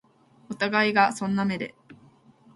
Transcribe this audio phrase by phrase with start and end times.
[0.49, 1.75] お互いがそんな目で